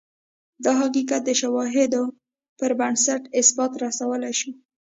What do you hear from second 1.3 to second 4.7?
شواهدو پربنسټ اثبات رسولای شو.